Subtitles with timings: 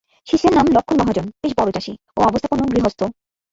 [0.27, 3.01] শিষ্যের নাম লক্ষ্মণ মহাজন, বেশ বড় চাষী ও অবস্থাপন্ন গৃহস্থ।